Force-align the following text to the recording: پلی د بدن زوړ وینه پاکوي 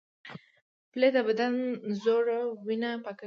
پلی 0.91 1.09
د 1.15 1.17
بدن 1.27 1.53
زوړ 2.03 2.25
وینه 2.65 2.91
پاکوي 3.03 3.19